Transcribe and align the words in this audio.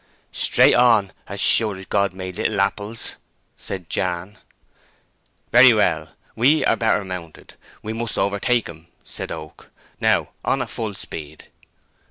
"Straight 0.31 0.73
on, 0.73 1.13
as 1.27 1.39
sure 1.39 1.75
as 1.77 1.85
God 1.85 2.11
made 2.11 2.35
little 2.37 2.59
apples," 2.59 3.17
said 3.55 3.87
Jan. 3.87 4.39
"Very 5.51 5.75
well; 5.75 6.15
we 6.35 6.65
are 6.65 6.75
better 6.75 7.05
mounted, 7.05 7.53
and 7.83 7.97
must 7.99 8.17
overtake 8.17 8.67
'em", 8.67 8.87
said 9.03 9.31
Oak. 9.31 9.69
"Now 9.99 10.29
on 10.43 10.63
at 10.63 10.71
full 10.71 10.95
speed!" 10.95 11.49